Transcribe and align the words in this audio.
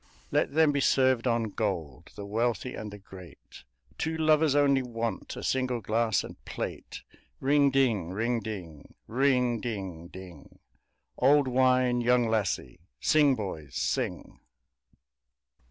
Let 0.31 0.55
them 0.55 0.71
be 0.71 0.79
served 0.79 1.27
on 1.27 1.51
gold 1.51 2.09
The 2.15 2.25
wealthy 2.25 2.73
and 2.73 2.89
the 2.89 2.97
great; 2.97 3.65
Two 3.99 4.17
lovers 4.17 4.55
only 4.55 4.81
want 4.81 5.35
A 5.35 5.43
single 5.43 5.79
glass 5.79 6.23
and 6.23 6.43
plate! 6.43 7.03
Ring 7.39 7.69
ding, 7.69 8.09
ring 8.09 8.39
ding, 8.39 8.95
Ring 9.05 9.59
ding 9.61 10.07
ding 10.07 10.57
Old 11.19 11.47
wine, 11.47 12.01
young 12.01 12.27
lassie, 12.27 12.79
Sing, 12.99 13.35
boys, 13.35 13.75
sing! 13.75 14.39